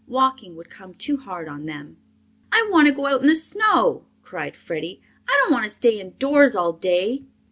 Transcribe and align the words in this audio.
Walking 0.07 0.55
would 0.55 0.71
come 0.71 0.95
too 0.95 1.17
hard 1.17 1.47
on 1.47 1.67
them." 1.67 1.97
"I 2.51 2.67
want 2.71 2.87
to 2.87 2.91
go 2.91 3.05
out 3.05 3.21
in 3.21 3.27
the 3.27 3.35
snow!" 3.35 4.07
cried 4.23 4.57
Freddie. 4.57 4.99
"I 5.29 5.39
don't 5.39 5.51
want 5.51 5.65
to 5.65 5.69
stay 5.69 5.99
indoors 5.99 6.55
all 6.55 6.73
day." 6.73 7.25